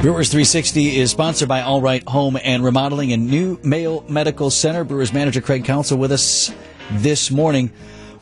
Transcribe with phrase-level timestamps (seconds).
[0.00, 4.82] Brewers 360 is sponsored by All Right Home and Remodeling and New Mayo Medical Center.
[4.82, 6.50] Brewers manager Craig Counsell with us
[6.92, 7.70] this morning.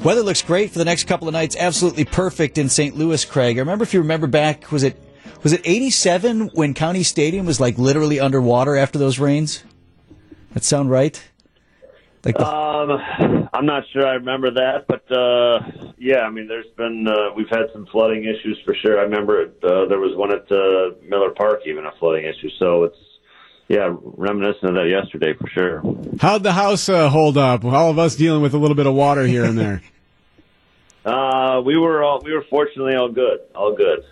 [0.02, 1.54] Weather looks great for the next couple of nights.
[1.56, 2.96] Absolutely perfect in St.
[2.96, 3.58] Louis, Craig.
[3.58, 5.00] I remember if you remember back, was it
[5.44, 9.62] was it 87 when County Stadium was like literally underwater after those rains?
[10.54, 11.22] That sound right?
[12.24, 16.66] Like the- um, I'm not sure I remember that, but uh, yeah, I mean, there's
[16.76, 18.98] been uh, we've had some flooding issues for sure.
[18.98, 22.50] I remember it, uh, there was one at uh, Miller Park, even a flooding issue.
[22.58, 22.96] So it's
[23.68, 25.82] yeah, reminiscent of that yesterday for sure.
[26.20, 27.64] How'd the house uh, hold up?
[27.64, 29.82] All of us dealing with a little bit of water here and there.
[31.04, 34.04] uh, we were all we were fortunately all good, all good.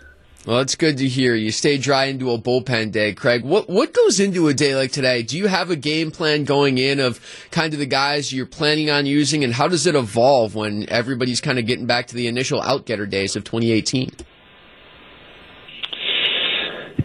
[0.47, 1.35] Well, it's good to hear.
[1.35, 3.43] You stay dry into a bullpen day, Craig.
[3.43, 5.21] What what goes into a day like today?
[5.21, 7.19] Do you have a game plan going in of
[7.51, 11.41] kind of the guys you're planning on using, and how does it evolve when everybody's
[11.41, 14.09] kind of getting back to the initial outgetter days of 2018?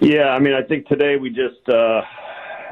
[0.01, 2.02] Yeah, I mean, I think today we just uh,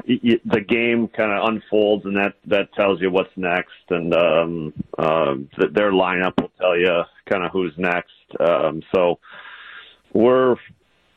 [0.07, 5.35] the game kind of unfolds, and that that tells you what's next, and um, uh,
[5.73, 8.13] their lineup will tell you kind of who's next.
[8.39, 9.19] Um, so
[10.13, 10.55] we're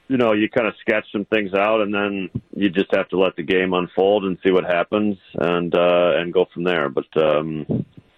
[0.09, 3.19] you know you kind of sketch some things out and then you just have to
[3.19, 7.06] let the game unfold and see what happens and uh and go from there but
[7.17, 7.67] um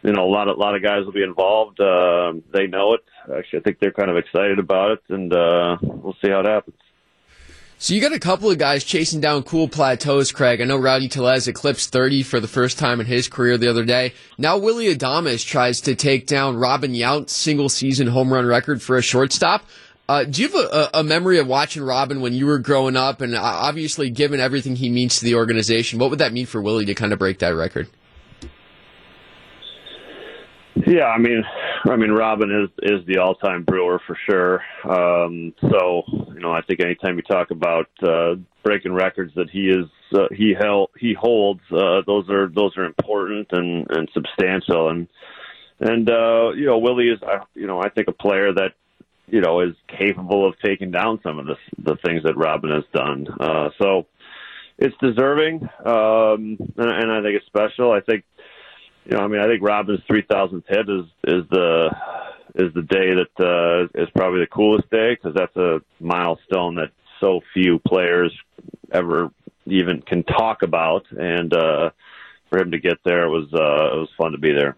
[0.03, 2.95] you know a lot of a lot of guys will be involved uh they know
[2.95, 3.05] it
[3.37, 6.47] actually i think they're kind of excited about it and uh we'll see how it
[6.47, 6.77] happens
[7.79, 10.63] so you got a couple of guys chasing down cool plateaus, Craig.
[10.63, 13.85] I know Rowdy Tellez eclipsed 30 for the first time in his career the other
[13.85, 14.15] day.
[14.39, 18.97] Now Willie Adames tries to take down Robin Yount's single season home run record for
[18.97, 19.63] a shortstop.
[20.09, 23.21] Uh, do you have a, a, memory of watching Robin when you were growing up,
[23.21, 26.63] and uh, obviously, given everything he means to the organization, what would that mean for
[26.63, 27.89] Willie to kind of break that record?
[30.87, 31.43] Yeah, I mean,
[31.87, 34.63] I mean, Robin is is the all time Brewer for sure.
[34.85, 39.69] Um, so, you know, I think anytime you talk about uh, breaking records that he
[39.69, 44.91] is uh, he held he holds, uh, those are those are important and and substantial.
[44.91, 45.09] And
[45.81, 47.21] and uh, you know, Willie is,
[47.55, 48.75] you know, I think a player that
[49.29, 52.85] you know, is capable of taking down some of the the things that Robin has
[52.93, 53.27] done.
[53.41, 54.07] Uh, so
[54.79, 57.93] it's deserving, um, and, and I think it's special.
[57.93, 58.25] I think,
[59.05, 61.91] you know, I mean, I think Robin's three thousandth hit is is the
[62.55, 66.91] is the day that uh, is probably the coolest day because that's a milestone that
[67.21, 68.33] so few players
[68.93, 69.31] ever
[69.67, 71.91] even can talk about, and uh,
[72.49, 74.77] for him to get there, it was uh, it was fun to be there.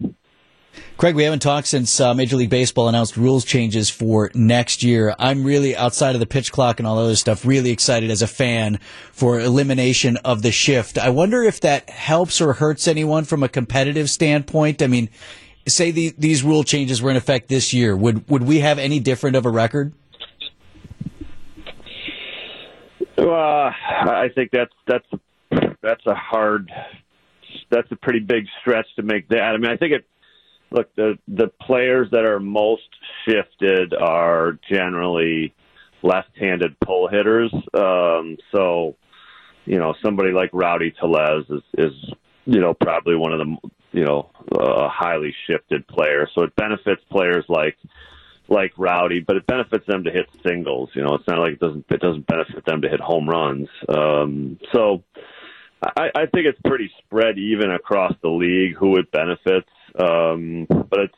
[0.97, 5.15] Craig, we haven't talked since uh, Major League Baseball announced rules changes for next year.
[5.19, 8.27] I'm really outside of the pitch clock and all other stuff, really excited as a
[8.27, 8.81] fan
[9.13, 10.99] for elimination of the shift.
[10.99, 14.83] I wonder if that helps or hurts anyone from a competitive standpoint.
[14.83, 15.09] I mean,
[15.69, 18.99] say the, these rule changes were in effect this year, would would we have any
[18.99, 19.93] different of a record?
[23.17, 25.07] Uh, I think that's that's
[25.83, 26.71] that's a hard
[27.71, 29.41] that's a pretty big stretch to make that.
[29.41, 30.05] I mean, I think it
[30.71, 32.89] look the the players that are most
[33.27, 35.55] shifted are generally
[36.03, 37.53] left-handed pull hitters.
[37.75, 38.97] Um, so,
[39.65, 41.93] you know, somebody like Rowdy Tellez is, is
[42.45, 46.31] you know probably one of the you know uh, highly shifted players.
[46.35, 47.77] So it benefits players like
[48.49, 50.91] like Rowdy, but it benefits them to hit singles.
[50.95, 53.69] You know, it's not like it doesn't it doesn't benefit them to hit home runs.
[53.89, 55.03] Um, so.
[55.81, 59.71] I, I think it's pretty spread even across the league who it benefits.
[59.99, 61.15] Um, but it's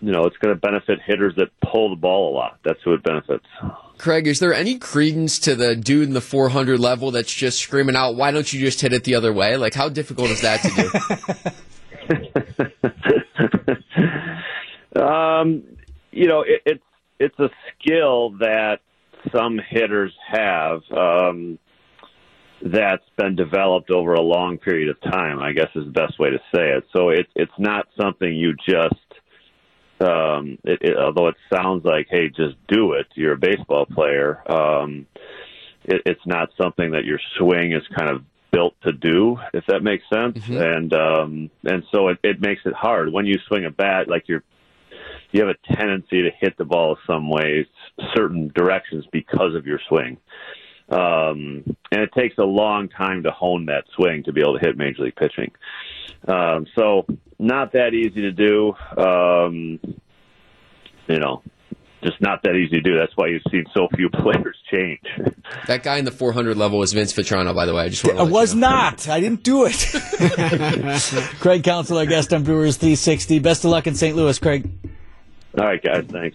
[0.00, 2.58] you know, it's going to benefit hitters that pull the ball a lot.
[2.64, 3.44] That's who it benefits.
[3.98, 7.96] Craig, is there any credence to the dude in the 400 level that's just screaming
[7.96, 10.62] out, "Why don't you just hit it the other way?" Like, how difficult is that
[10.62, 10.70] to
[14.94, 15.02] do?
[15.02, 15.64] um,
[16.12, 16.84] you know, it, it's
[17.18, 18.78] it's a skill that
[19.32, 20.82] some hitters have.
[20.92, 21.58] Um,
[22.62, 25.38] that's been developed over a long period of time.
[25.40, 26.84] I guess is the best way to say it.
[26.92, 28.94] So it's it's not something you just,
[30.00, 33.06] um, it, it, although it sounds like, hey, just do it.
[33.14, 34.42] You're a baseball player.
[34.50, 35.06] Um,
[35.84, 39.82] it, it's not something that your swing is kind of built to do, if that
[39.82, 40.38] makes sense.
[40.38, 40.56] Mm-hmm.
[40.56, 44.08] And um, and so it, it makes it hard when you swing a bat.
[44.08, 44.42] Like you're,
[45.30, 47.66] you have a tendency to hit the ball some ways,
[48.16, 50.16] certain directions because of your swing.
[50.88, 54.64] Um, and it takes a long time to hone that swing to be able to
[54.64, 55.50] hit major league pitching.
[56.26, 57.06] Um, so
[57.38, 58.74] not that easy to do.
[58.96, 59.78] Um,
[61.08, 61.42] you know,
[62.02, 62.96] just not that easy to do.
[62.96, 65.00] That's why you've seen so few players change.
[65.66, 67.84] That guy in the 400 level was Vince Vitrano, by the way.
[67.84, 68.68] I just I was you know.
[68.68, 69.08] not.
[69.08, 69.86] I didn't do it.
[71.40, 73.38] Craig Counsell, our guest on Brewers 360.
[73.40, 74.16] Best of luck in St.
[74.16, 74.70] Louis, Craig.
[75.58, 76.04] All right, guys.
[76.08, 76.26] Thanks.